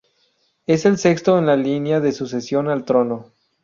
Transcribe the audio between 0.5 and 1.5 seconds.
Es el sexto en